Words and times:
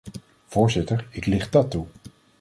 Voorzitter, 0.47 1.07
ik 1.11 1.25
licht 1.25 1.51
dat 1.51 1.71
toe. 1.71 1.87